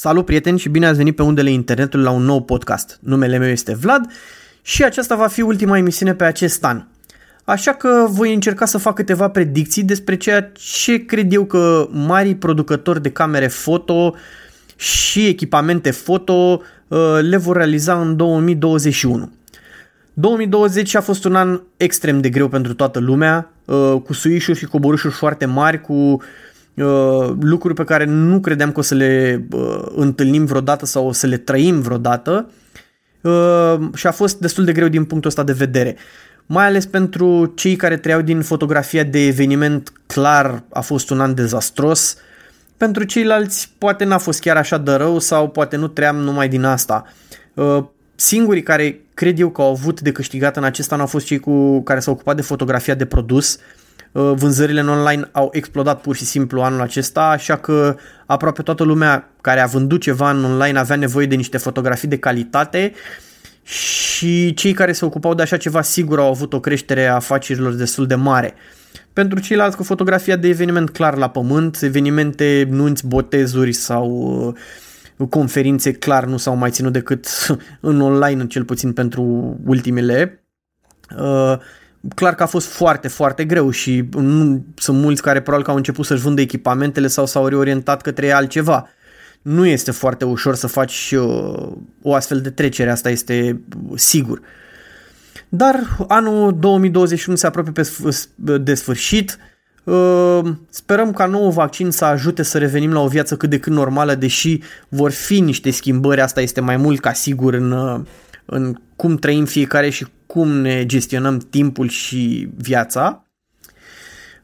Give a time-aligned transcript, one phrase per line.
[0.00, 2.98] Salut prieteni și bine ați venit pe undele internetului la un nou podcast.
[3.00, 4.12] Numele meu este Vlad
[4.62, 6.82] și aceasta va fi ultima emisiune pe acest an.
[7.44, 12.34] Așa că voi încerca să fac câteva predicții despre ceea ce cred eu că mari
[12.34, 14.14] producători de camere foto
[14.76, 19.30] și echipamente foto uh, le vor realiza în 2021.
[20.12, 24.66] 2020 a fost un an extrem de greu pentru toată lumea, uh, cu suișuri și
[24.66, 26.22] coborâșuri foarte mari, cu Uh,
[27.40, 31.26] lucruri pe care nu credeam că o să le uh, întâlnim vreodată sau o să
[31.26, 32.50] le trăim vreodată
[33.20, 35.96] uh, și a fost destul de greu din punctul ăsta de vedere.
[36.46, 41.34] Mai ales pentru cei care trăiau din fotografia de eveniment, clar a fost un an
[41.34, 42.16] dezastros.
[42.76, 46.64] Pentru ceilalți poate n-a fost chiar așa de rău sau poate nu trăiam numai din
[46.64, 47.04] asta.
[48.14, 51.38] Singurii care cred eu că au avut de câștigat în acest an au fost cei
[51.38, 53.77] cu care s-au ocupat de fotografia de produs, Uh,
[54.12, 59.30] vânzările în online au explodat pur și simplu anul acesta, așa că aproape toată lumea
[59.40, 62.92] care a vândut ceva în online avea nevoie de niște fotografii de calitate
[63.62, 67.72] și cei care se ocupau de așa ceva sigur au avut o creștere a afacerilor
[67.72, 68.54] destul de mare.
[69.12, 74.10] Pentru ceilalți cu fotografia de eveniment clar la pământ, evenimente, nunți, botezuri sau
[75.16, 77.26] uh, conferințe clar nu s-au mai ținut decât
[77.80, 79.22] în online, cel puțin pentru
[79.64, 80.44] ultimele.
[82.00, 85.70] Uh, clar că a fost foarte, foarte greu și nu, sunt mulți care probabil că
[85.70, 88.88] au început să-și vândă echipamentele sau s-au reorientat către altceva.
[89.42, 91.68] Nu este foarte ușor să faci uh,
[92.02, 93.60] o astfel de trecere, asta este
[93.94, 94.40] sigur.
[95.48, 97.88] Dar anul 2021 se apropie pe
[98.58, 99.38] de sfârșit.
[99.84, 100.40] Uh,
[100.70, 104.14] sperăm ca nou vaccin să ajute să revenim la o viață cât de cât normală,
[104.14, 108.00] deși vor fi niște schimbări, asta este mai mult ca sigur în, uh,
[108.50, 113.26] în cum trăim fiecare și cum ne gestionăm timpul și viața,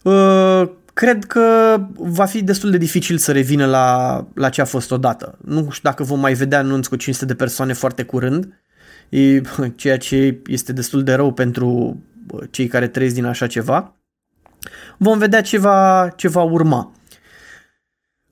[0.03, 4.91] uh, cred că va fi destul de dificil să revină la, la ce a fost
[4.91, 5.39] odată.
[5.45, 8.63] Nu știu dacă vom mai vedea anunți cu 500 de persoane foarte curând,
[9.09, 9.41] e,
[9.77, 12.03] ceea ce este destul de rău pentru
[12.51, 13.95] cei care trăiesc din așa ceva.
[14.99, 16.93] Vom vedea ce va, ce va urma.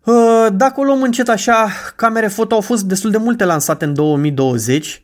[0.05, 3.95] Uh, dacă o luăm încet așa, camere foto au fost destul de multe lansate în
[3.95, 5.02] 2020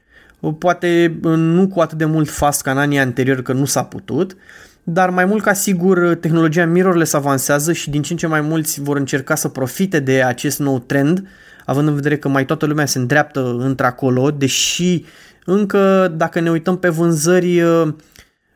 [0.58, 4.36] poate nu cu atât de mult fast ca în anii anteriori că nu s-a putut,
[4.82, 8.80] dar mai mult ca sigur tehnologia mirrorless avansează și din ce în ce mai mulți
[8.80, 11.28] vor încerca să profite de acest nou trend,
[11.64, 15.04] având în vedere că mai toată lumea se îndreaptă într-acolo, deși
[15.44, 17.62] încă dacă ne uităm pe vânzări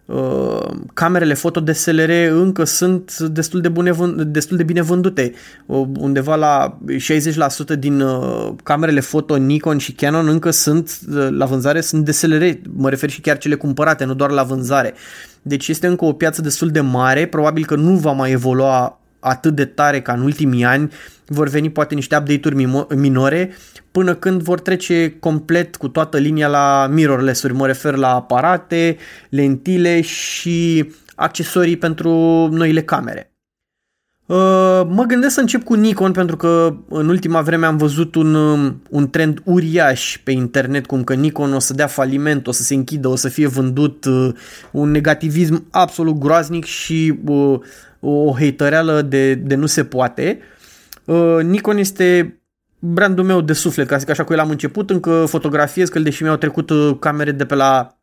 [0.05, 3.93] Uh, camerele foto DSLR încă sunt destul de, bune,
[4.27, 5.33] destul de bine vândute.
[5.67, 6.79] Uh, undeva la
[7.75, 12.45] 60% din uh, camerele foto Nikon și Canon încă sunt la vânzare, sunt DSLR.
[12.77, 14.95] Mă refer și chiar cele cumpărate, nu doar la vânzare.
[15.43, 19.55] Deci este încă o piață destul de mare, probabil că nu va mai evolua atât
[19.55, 20.93] de tare ca în ultimii ani,
[21.27, 23.55] vor veni poate niște update-uri minore
[23.91, 27.55] până când vor trece complet cu toată linia la mirrorless-uri.
[27.55, 28.97] Mă refer la aparate,
[29.29, 32.11] lentile și accesorii pentru
[32.53, 33.32] noile camere.
[34.27, 38.35] Uh, mă gândesc să încep cu Nikon pentru că în ultima vreme am văzut un,
[38.35, 42.63] um, un trend uriaș pe internet cum că Nikon o să dea faliment, o să
[42.63, 44.35] se închidă, o să fie vândut uh,
[44.71, 47.61] un negativism absolut groaznic și uh,
[48.01, 50.39] o hatereală de, de nu se poate.
[51.43, 52.41] Nikon este
[52.79, 55.99] brandul meu de suflet, ca să zic așa, cu el am început, încă fotografiez, că
[55.99, 58.02] deși mi-au trecut camere de pe la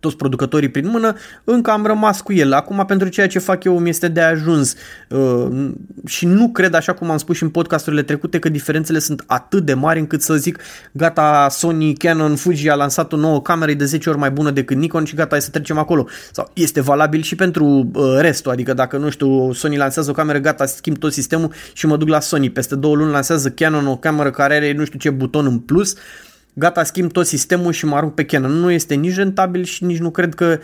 [0.00, 1.14] toți producătorii prin mână,
[1.44, 2.52] încă am rămas cu el.
[2.52, 4.74] Acum pentru ceea ce fac eu mi este de ajuns
[5.08, 5.68] uh,
[6.06, 9.64] și nu cred, așa cum am spus și în podcasturile trecute, că diferențele sunt atât
[9.64, 10.58] de mari încât să zic
[10.92, 14.76] gata, Sony, Canon, Fuji a lansat o nouă cameră de 10 ori mai bună decât
[14.76, 16.06] Nikon și gata, hai să trecem acolo.
[16.32, 20.38] Sau este valabil și pentru uh, restul, adică dacă nu știu, Sony lansează o cameră,
[20.38, 22.50] gata, schimb tot sistemul și mă duc la Sony.
[22.50, 25.94] Peste două luni lansează Canon o cameră care are nu știu ce buton în plus
[26.58, 28.50] gata, schimb tot sistemul și mă arunc pe Canon.
[28.50, 30.58] Nu este nici rentabil și nici nu cred că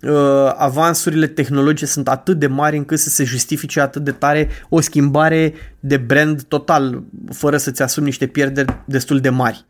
[0.00, 4.80] uh, avansurile tehnologice sunt atât de mari încât să se justifice atât de tare o
[4.80, 9.64] schimbare de brand total, fără să-ți asumi niște pierderi destul de mari.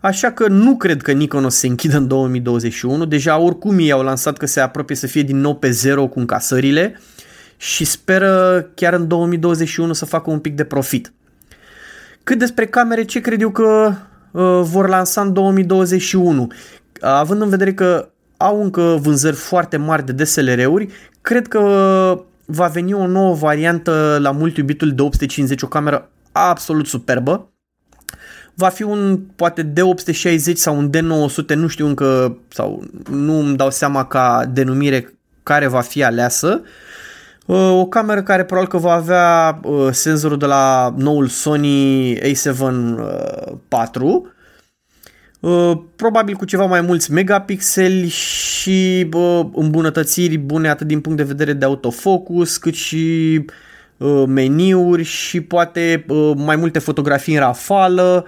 [0.00, 3.04] Așa că nu cred că Nikon o să se închidă în 2021.
[3.04, 6.18] Deja oricum ei au lansat că se apropie să fie din nou pe zero cu
[6.18, 7.00] încasările
[7.56, 11.12] și speră chiar în 2021 să facă un pic de profit.
[12.22, 13.94] Cât despre camere, ce cred eu că Uh,
[14.62, 16.50] vor lansa în 2021.
[17.00, 20.88] Având în vedere că au încă vânzări foarte mari de DSLR-uri,
[21.20, 21.60] cred că
[22.44, 27.50] va veni o nouă variantă la mult iubitul de 850, o cameră absolut superbă.
[28.54, 33.70] Va fi un poate D860 sau un D900, nu știu încă sau nu îmi dau
[33.70, 36.60] seama ca denumire care va fi aleasă.
[36.62, 36.68] Uh,
[37.46, 42.62] o cameră care probabil că va avea uh, senzorul de la noul Sony A7 IV,
[45.96, 49.08] probabil cu ceva mai mulți megapixeli și
[49.52, 53.44] îmbunătățiri bune atât din punct de vedere de autofocus cât și
[54.26, 56.04] meniuri și poate
[56.36, 58.26] mai multe fotografii în rafală,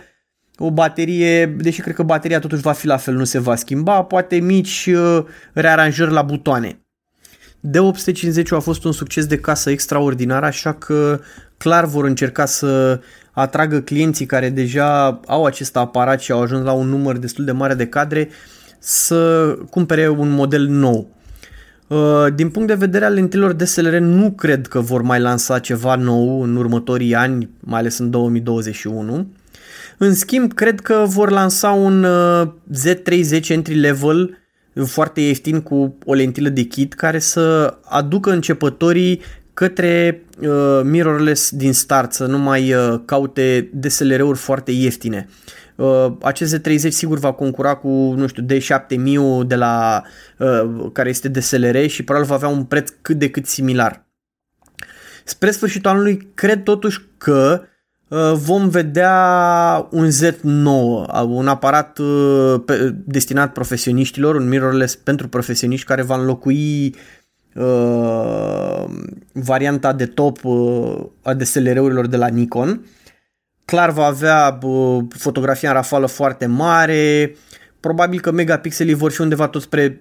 [0.56, 4.02] o baterie, deși cred că bateria totuși va fi la fel, nu se va schimba,
[4.02, 4.90] poate mici
[5.52, 6.87] rearanjări la butoane.
[7.66, 11.20] D850 a fost un succes de casă extraordinar, așa că
[11.56, 13.00] clar vor încerca să
[13.32, 17.52] atragă clienții care deja au acest aparat și au ajuns la un număr destul de
[17.52, 18.28] mare de cadre
[18.78, 21.16] să cumpere un model nou.
[21.86, 25.94] Uh, din punct de vedere al lentilor DSLR nu cred că vor mai lansa ceva
[25.94, 29.26] nou în următorii ani, mai ales în 2021.
[29.98, 32.48] În schimb, cred că vor lansa un uh,
[32.86, 34.38] Z30 entry level
[34.86, 39.22] foarte ieftin cu o lentilă de kit care să aducă începătorii
[39.54, 45.28] către uh, mirrorless din start, să nu mai uh, caute DSLR-uri foarte ieftine.
[45.76, 50.02] Uh, acest Z30 sigur va concura cu, nu știu, D7000 de la,
[50.38, 54.06] uh, care este DSLR și probabil va avea un preț cât de cât similar.
[55.24, 57.66] Spre sfârșitul anului, cred totuși că Uh,
[58.34, 60.64] vom vedea un Z9,
[61.26, 62.60] un aparat uh,
[63.04, 66.94] destinat profesioniștilor, un mirrorless pentru profesioniști care va înlocui
[67.54, 68.84] uh,
[69.32, 72.86] varianta de top uh, a DSLR-urilor de la Nikon.
[73.64, 77.34] Clar va avea uh, fotografia în rafală foarte mare,
[77.80, 80.00] probabil că megapixelii vor fi undeva tot spre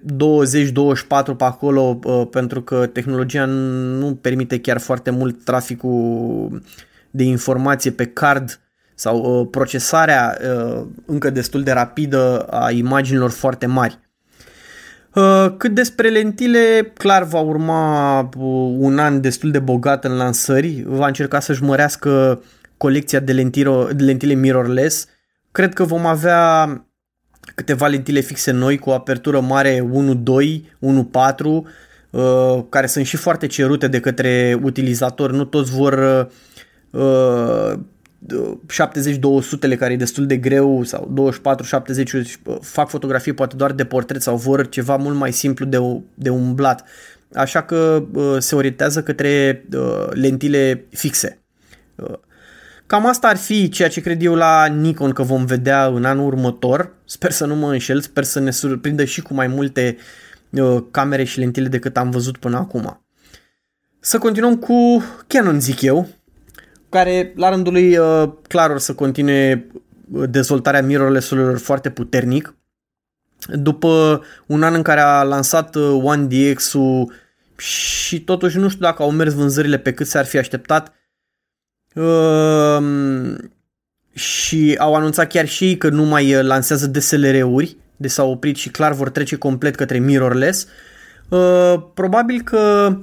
[1.36, 6.62] pe acolo uh, pentru că tehnologia nu permite chiar foarte mult traficul
[7.10, 8.60] de informație pe card
[8.94, 13.98] sau uh, procesarea uh, încă destul de rapidă a imaginilor foarte mari.
[15.14, 20.82] Uh, cât despre lentile, clar va urma uh, un an destul de bogat în lansări,
[20.86, 22.42] va încerca să-și mărească
[22.76, 25.06] colecția de, lentiro, de lentile mirrorless.
[25.50, 26.66] Cred că vom avea
[27.54, 31.44] câteva lentile fixe noi cu o apertură mare 1.2, 1.4,
[32.10, 35.34] uh, care sunt și foarte cerute de către utilizatori.
[35.34, 36.28] Nu toți vor
[36.90, 37.72] uh,
[39.74, 41.32] 70-200 care e destul de greu sau
[42.12, 45.78] 24-70 fac fotografie poate doar de portret sau vor ceva mult mai simplu de,
[46.14, 46.84] de umblat.
[47.34, 48.04] Așa că
[48.38, 49.64] se orientează către
[50.10, 51.40] lentile fixe.
[52.86, 56.26] Cam asta ar fi ceea ce cred eu la Nikon că vom vedea în anul
[56.26, 56.92] următor.
[57.04, 59.96] Sper să nu mă înșel, sper să ne surprindă și cu mai multe
[60.90, 63.04] camere și lentile decât am văzut până acum.
[64.00, 66.08] Să continuăm cu Canon, zic eu
[66.88, 69.66] care la rândul lui uh, clar o să continue
[70.12, 72.54] uh, dezvoltarea mirrorless-urilor foarte puternic.
[73.52, 77.12] După un an în care a lansat uh, One DX-ul
[77.56, 80.92] și totuși nu știu dacă au mers vânzările pe cât s-ar fi așteptat
[81.94, 83.36] uh,
[84.12, 88.56] și au anunțat chiar și ei că nu mai uh, lansează DSLR-uri, deci s-au oprit
[88.56, 90.66] și clar vor trece complet către mirrorless.
[91.28, 92.98] Uh, probabil că Uh,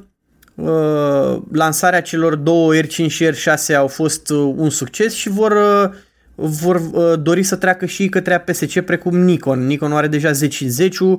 [1.51, 5.89] lansarea celor două R5 și R6 au fost uh, un succes și vor, uh,
[6.35, 6.79] vor
[7.15, 9.65] dori să treacă și către APS-C precum Nikon.
[9.65, 11.15] Nikon are deja 10 10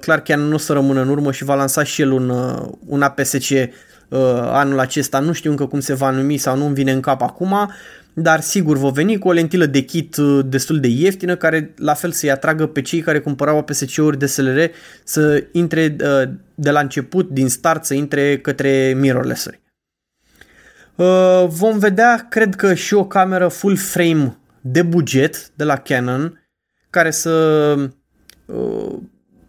[0.00, 2.32] clar chiar nu o să rămână în urmă și va lansa și el un,
[2.86, 3.68] un APS-C
[4.50, 5.18] anul acesta.
[5.18, 7.70] Nu știu încă cum se va numi sau nu-mi vine în cap acum,
[8.20, 11.94] dar sigur vor veni cu o lentilă de kit uh, destul de ieftină care la
[11.94, 14.70] fel să-i atragă pe cei care cumpărau APS-C-uri DSLR
[15.04, 19.60] să intre uh, de la început, din start, să intre către mirrorless-uri.
[20.94, 26.48] Uh, vom vedea, cred că și o cameră full frame de buget de la Canon
[26.90, 27.74] care să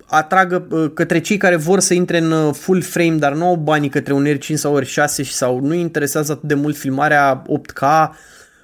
[0.10, 0.62] atragă
[0.94, 4.26] către cei care vor să intre în full frame, dar nu au banii către un
[4.26, 8.10] R5 sau R6 sau nu interesează atât de mult filmarea 8K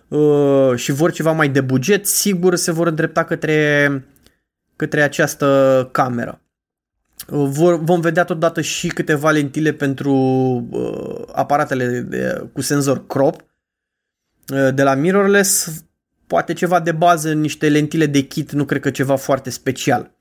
[0.08, 4.04] Uh, și vor ceva mai de buget, sigur se vor îndrepta către,
[4.76, 6.42] către această cameră.
[7.28, 10.14] Uh, vor, vom vedea totodată și câteva lentile pentru
[10.70, 15.84] uh, aparatele de, cu senzor crop uh, de la mirrorless,
[16.28, 20.12] poate ceva de bază, niște lentile de kit, nu cred că ceva foarte special.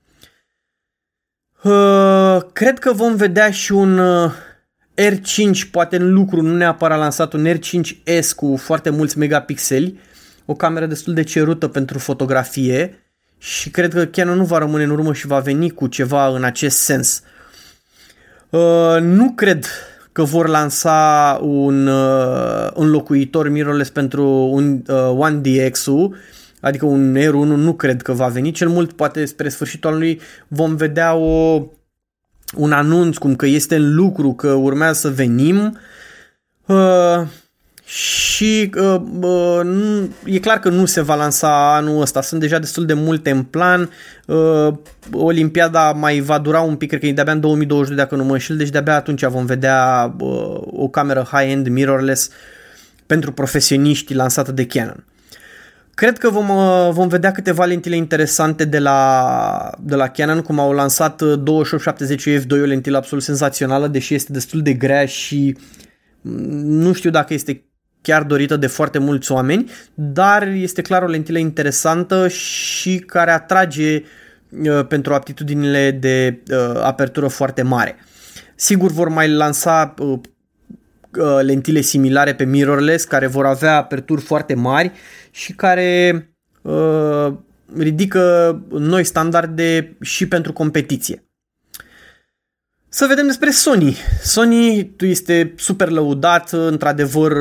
[1.65, 4.31] Uh, cred că vom vedea și un uh,
[4.95, 9.99] R5 poate în lucru, nu neapărat lansat un R5S cu foarte mulți megapixeli,
[10.45, 12.99] o cameră destul de cerută pentru fotografie
[13.37, 16.43] și cred că Canon nu va rămâne în urmă și va veni cu ceva în
[16.43, 17.21] acest sens.
[18.49, 19.65] Uh, nu cred
[20.11, 26.15] că vor lansa un uh, înlocuitor mirrorless pentru un uh, One DX-ul,
[26.65, 30.75] adică un R1 nu cred că va veni, cel mult poate spre sfârșitul anului vom
[30.75, 31.63] vedea o
[32.55, 35.77] un anunț cum că este în lucru, că urmează să venim.
[36.65, 37.21] Uh,
[37.85, 42.85] și uh, uh, e clar că nu se va lansa anul ăsta, sunt deja destul
[42.85, 43.89] de multe în plan,
[44.25, 44.73] uh,
[45.11, 48.31] Olimpiada mai va dura un pic, cred că e de-abia în 2022 dacă nu mă
[48.31, 52.29] înșel, deci de-abia atunci vom vedea uh, o cameră high-end mirrorless
[53.05, 55.03] pentru profesioniști lansată de Canon.
[55.95, 60.59] Cred că vom, uh, vom vedea câteva lentile interesante de la, de la Canon, cum
[60.59, 65.57] au lansat 2870 uh, f2, o lentilă absolut senzațională, deși este destul de grea și
[66.21, 67.63] mm, nu știu dacă este
[68.01, 74.03] chiar dorită de foarte mulți oameni, dar este clar o lentilă interesantă și care atrage
[74.49, 77.95] uh, pentru aptitudinile de uh, apertură foarte mare.
[78.55, 80.19] Sigur vor mai lansa uh, uh,
[81.41, 84.91] lentile similare pe mirrorless care vor avea aperturi foarte mari
[85.31, 86.29] și care
[86.61, 87.33] uh,
[87.77, 91.23] ridică noi standarde și pentru competiție.
[92.89, 93.97] Să vedem despre Sony.
[94.23, 97.31] Sony este super lăudat, într-adevăr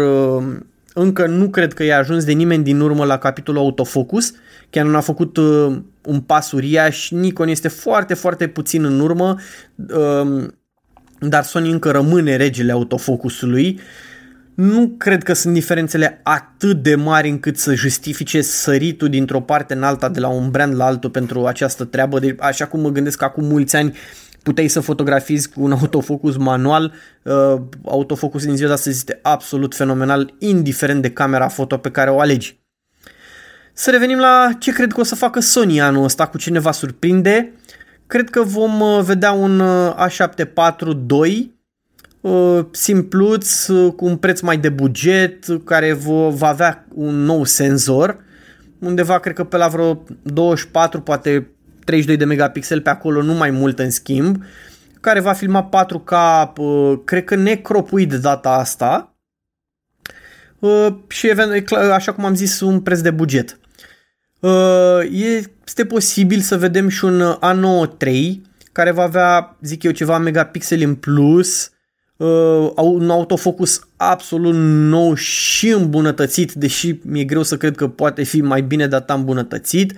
[0.95, 4.33] încă nu cred că i-a ajuns de nimeni din urmă la capitolul autofocus.
[4.71, 9.39] Chiar nu a făcut uh, un pas uriaș, Nikon este foarte, foarte puțin în urmă,
[9.77, 10.47] uh,
[11.29, 13.81] dar Sony încă rămâne regele autofocusului.
[14.55, 19.83] Nu cred că sunt diferențele atât de mari încât să justifice săritul dintr-o parte în
[19.83, 22.19] alta de la un brand la altul pentru această treabă.
[22.19, 23.97] Deci, așa cum mă gândesc că acum mulți ani
[24.43, 26.93] puteai să fotografiezi cu un autofocus manual.
[27.23, 32.11] Uh, autofocusul din ziua de astăzi este absolut fenomenal, indiferent de camera foto pe care
[32.11, 32.59] o alegi.
[33.73, 36.59] Să revenim la ce cred că o să facă Sony anul ăsta, cu ce ne
[36.59, 37.53] va surprinde.
[38.07, 41.55] Cred că vom uh, vedea un uh, A7 IV 2
[42.21, 45.93] uh, simpluț, cu un preț mai de buget, care
[46.29, 48.19] va avea un nou senzor,
[48.79, 51.51] undeva cred că pe la vreo 24, poate
[51.85, 54.43] 32 de megapixel pe acolo, nu mai mult în schimb,
[55.01, 56.15] care va filma 4K,
[57.05, 59.15] cred că necropuit de data asta
[61.09, 61.31] și
[61.93, 63.59] așa cum am zis un preț de buget.
[65.11, 70.85] Este posibil să vedem și un A9 III care va avea, zic eu, ceva megapixeli
[70.85, 71.71] în plus,
[72.77, 74.55] un autofocus absolut
[74.89, 79.93] nou și îmbunătățit, deși mi-e greu să cred că poate fi mai bine data îmbunătățit.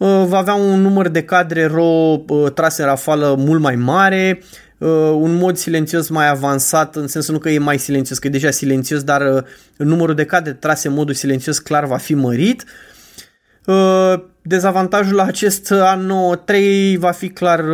[0.00, 4.42] Uh, va avea un număr de cadre RAW uh, trase în rafală mult mai mare,
[4.78, 8.30] uh, un mod silențios mai avansat, în sensul nu că e mai silențios, că e
[8.30, 9.44] deja silențios, dar
[9.76, 12.64] numărul de cadre trase în modul silențios clar va fi mărit.
[14.42, 16.12] Dezavantajul la acest an
[16.44, 17.64] 3 va fi clar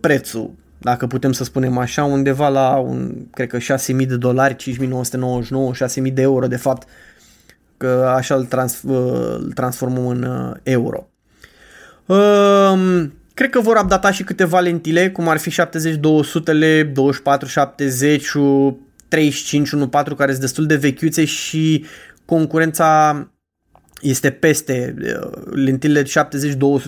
[0.00, 6.06] prețul, dacă putem să spunem așa, undeva la un, cred că 6.000 de dolari, 5.999,
[6.06, 6.88] 6.000 de euro de fapt,
[7.76, 11.08] că așa îl, trans, îl transformăm în euro.
[12.06, 16.92] Um, cred că vor updata și câteva lentile, cum ar fi 70-200-le, 24-70,
[19.08, 21.84] 35 1.4 care sunt destul de vechiuțe și
[22.24, 23.28] concurența
[24.00, 24.94] este peste.
[25.50, 26.08] Lentilele 70-200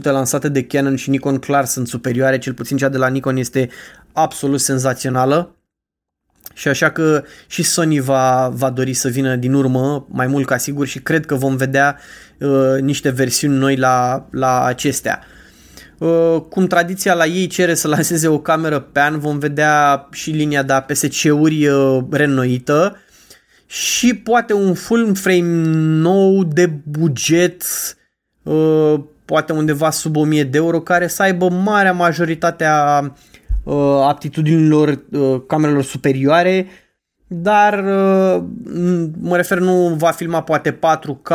[0.02, 3.68] lansate de Canon și Nikon clar sunt superioare, cel puțin cea de la Nikon este
[4.12, 5.54] absolut senzațională.
[6.54, 10.56] Și așa că și Sony va, va dori să vină din urmă, mai mult ca
[10.56, 11.98] sigur, și cred că vom vedea
[12.38, 15.24] uh, niște versiuni noi la, la acestea.
[15.98, 20.30] Uh, cum tradiția la ei cere să lanseze o cameră pe an, vom vedea și
[20.30, 22.96] linia de APS-C-uri uh, reînnoită
[23.70, 25.62] și poate un full frame
[26.02, 27.62] nou de buget,
[28.42, 33.00] uh, poate undeva sub 1000 de euro, care să aibă marea majoritate a
[33.64, 33.74] uh,
[34.08, 36.66] aptitudinilor uh, camerelor superioare,
[37.26, 38.42] dar uh,
[39.20, 41.30] mă refer nu va filma poate 4K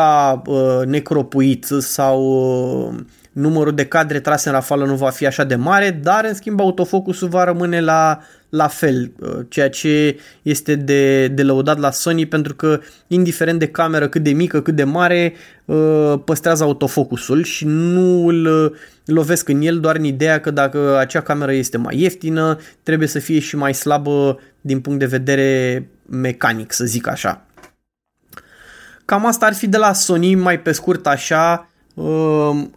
[0.45, 2.21] uh, necropuit sau
[2.87, 2.95] uh,
[3.35, 6.59] numărul de cadre trase în rafală nu va fi așa de mare, dar în schimb
[6.59, 12.25] autofocusul va rămâne la, la fel, uh, ceea ce este de, de lăudat la Sony
[12.25, 15.33] pentru că indiferent de cameră cât de mică, cât de mare,
[15.65, 18.71] uh, păstrează autofocusul și nu îl uh,
[19.05, 23.19] lovesc în el doar în ideea că dacă acea cameră este mai ieftină, trebuie să
[23.19, 27.45] fie și mai slabă din punct de vedere mecanic, să zic așa.
[29.05, 31.74] Cam asta ar fi de la Sony, mai pe scurt așa, Uh,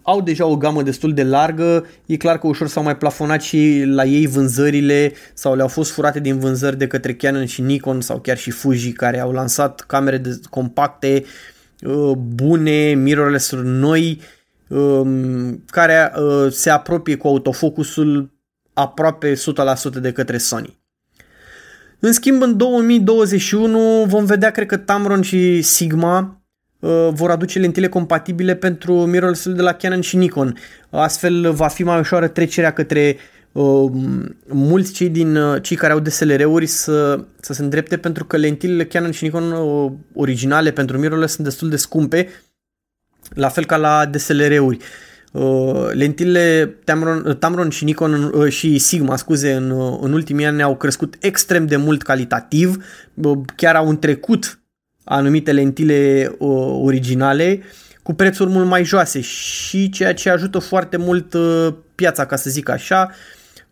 [0.02, 3.82] au deja o gamă destul de largă, e clar că ușor s-au mai plafonat și
[3.87, 8.18] la ei vânzările sau le-au fost furate din vânzări de către Canon și Nikon sau
[8.18, 11.25] chiar și Fuji care au lansat camere de compacte
[11.82, 14.20] uh, bune, mirrorless noi
[14.68, 15.02] uh,
[15.66, 18.30] care uh, se apropie cu autofocusul
[18.72, 19.37] aproape 100%
[20.00, 20.78] de către Sony.
[21.98, 26.38] În schimb, în 2021 vom vedea, cred că Tamron și Sigma Uh,
[27.11, 30.58] vor aduce lentile compatibile pentru mirrorless de la Canon și Nikon.
[30.90, 33.16] Astfel va fi mai ușoară trecerea către
[33.52, 33.90] uh,
[34.47, 38.85] mulți cei din uh, cei care au DSLR-uri să, să se îndrepte pentru că lentilele
[38.85, 42.28] Canon și Nikon uh, originale pentru mirrorless sunt destul de scumpe,
[43.28, 44.78] la fel ca la DSLR-uri.
[45.32, 50.62] Uh, lentilele Tamron, Tamron și Nikon uh, și Sigma, scuze, în, uh, în ultimii ani
[50.62, 54.61] au crescut extrem de mult calitativ, uh, chiar au întrecut
[55.08, 57.62] anumite lentile uh, originale
[58.02, 62.50] cu prețuri mult mai joase și ceea ce ajută foarte mult uh, piața, ca să
[62.50, 63.10] zic așa.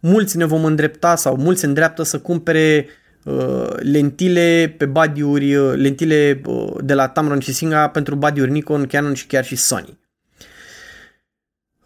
[0.00, 2.86] Mulți ne vom îndrepta sau mulți se îndreaptă să cumpere
[3.24, 8.86] uh, lentile pe badiuri, uh, lentile uh, de la Tamron și Singa pentru badiuri Nikon,
[8.86, 9.98] Canon și chiar și Sony.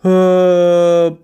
[0.02, 1.16] Uh,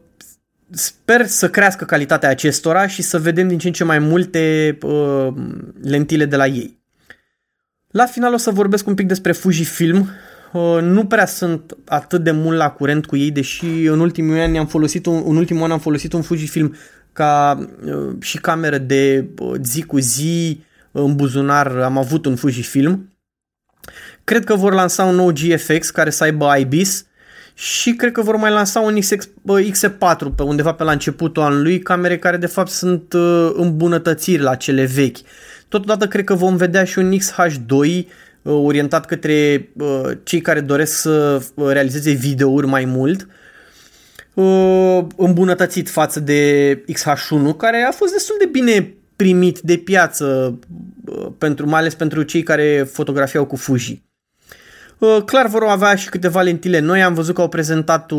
[0.70, 5.28] sper să crească calitatea acestora și să vedem din ce în ce mai multe uh,
[5.82, 6.84] lentile de la ei.
[7.90, 10.08] La final o să vorbesc un pic despre Fujifilm.
[10.52, 14.56] Uh, nu prea sunt atât de mult la curent cu ei, deși în ultimul an
[14.56, 16.76] am folosit un, în ultimul an am folosit un Fujifilm
[17.12, 20.60] ca uh, și cameră de uh, zi cu zi
[20.92, 23.10] în buzunar am avut un Fujifilm.
[24.24, 27.06] Cred că vor lansa un nou GFX care să aibă IBIS
[27.54, 29.28] și cred că vor mai lansa un XX,
[29.70, 33.14] X4 pe undeva pe la începutul anului, camere care de fapt sunt
[33.52, 35.16] îmbunătățiri la cele vechi.
[35.76, 38.04] Totodată cred că vom vedea și un XH2
[38.42, 39.68] orientat către
[40.22, 43.26] cei care doresc să realizeze videouri mai mult,
[45.16, 50.58] îmbunătățit față de XH1, care a fost destul de bine primit de piață,
[51.38, 54.02] pentru, mai ales pentru cei care fotografiau cu Fuji.
[55.24, 58.10] Clar vor avea și câteva lentile noi, am văzut că au prezentat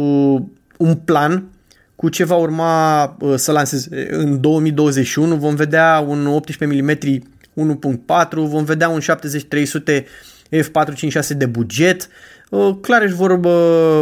[0.77, 1.47] un plan
[1.95, 5.35] cu ce va urma să lanseze în 2021.
[5.35, 6.97] Vom vedea un 18 mm
[7.57, 10.03] 1.4, vom vedea un 70-300
[10.51, 12.07] F456 de buget,
[12.81, 13.35] clar își vor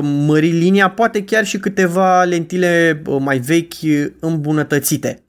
[0.01, 5.19] mări linia, poate chiar și câteva lentile mai vechi îmbunătățite.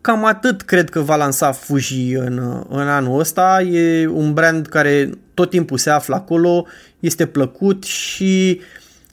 [0.00, 3.62] Cam atât cred că va lansa Fuji în, în anul ăsta.
[3.62, 6.66] E un brand care tot timpul se află acolo,
[7.00, 8.60] este plăcut și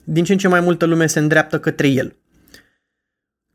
[0.04, 2.16] din ce în ce mai multă lume se îndreaptă către el.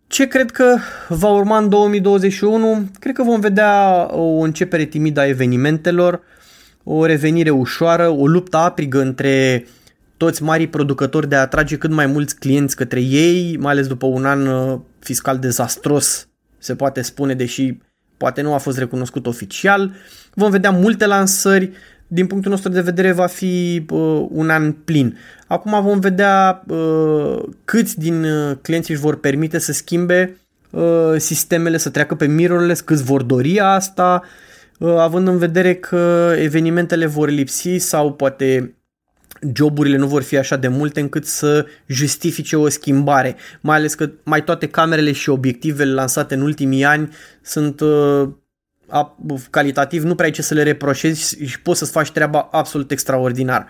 [0.08, 2.90] Ce cred că va urma în 2021?
[3.00, 6.22] Cred că vom vedea o începere timidă a evenimentelor,
[6.84, 9.66] o revenire ușoară, o luptă aprigă între
[10.18, 14.06] toți marii producători de a atrage cât mai mulți clienți către ei, mai ales după
[14.06, 17.78] un an uh, fiscal dezastros, se poate spune, deși
[18.18, 19.92] poate nu a fost recunoscut oficial.
[20.34, 21.72] Vom vedea multe lansări,
[22.08, 25.18] din punctul nostru de vedere va fi uh, un an plin.
[25.48, 30.38] Acum vom vedea uh, câți din uh, clienții își vor permite să schimbe
[30.70, 34.24] uh, sistemele, să treacă pe mirrorless, câți vor dori asta,
[34.80, 38.72] uh, având în vedere că evenimentele vor lipsi sau poate
[39.54, 44.10] joburile nu vor fi așa de multe încât să justifice o schimbare, mai ales că
[44.24, 47.10] mai toate camerele și obiectivele lansate în ultimii ani
[47.42, 48.30] sunt uh,
[49.50, 53.68] calitativ nu prea ai ce să le reproșezi și poți să-ți faci treaba absolut extraordinar.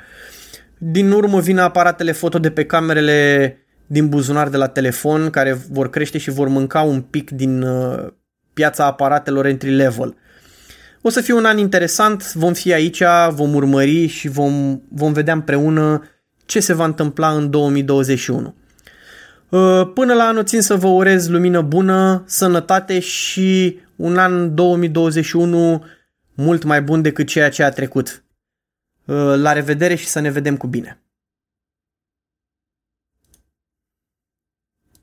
[0.77, 5.89] Din urmă vin aparatele foto de pe camerele din buzunar de la telefon care vor
[5.89, 8.07] crește și vor mânca un pic din uh,
[8.53, 10.15] piața aparatelor entry level.
[11.01, 15.33] O să fie un an interesant, vom fi aici, vom urmări și vom, vom vedea
[15.33, 16.03] împreună
[16.45, 18.55] ce se va întâmpla în 2021.
[19.49, 25.83] Uh, până la anul țin să vă urez lumină bună, sănătate și un an 2021
[26.33, 28.23] mult mai bun decât ceea ce a trecut.
[29.05, 31.01] Uh, la revedere și să ne vedem cu bine!